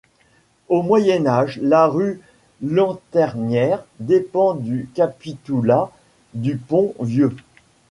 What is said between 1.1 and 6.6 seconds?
Âge, la rue Lanternières dépend du capitoulat du